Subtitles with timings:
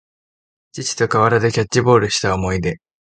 [0.71, 2.79] 父と河原でキャッチボールした思い出